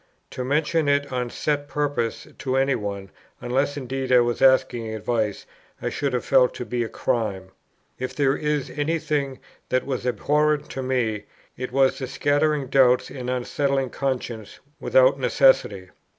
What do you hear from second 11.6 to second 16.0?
was the scattering doubts, and unsettling consciences without necessity.